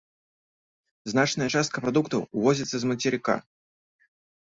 Значная 1.11 1.49
частка 1.59 1.77
прадуктаў 1.83 2.23
увозіцца 2.39 2.75
з 2.85 2.89
мацерыка. 2.93 3.37